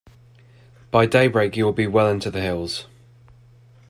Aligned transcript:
By 0.89 1.05
daybreak 1.05 1.55
you’ll 1.55 1.73
be 1.73 1.85
well 1.85 2.09
into 2.09 2.31
the 2.31 2.41
hills. 2.41 2.87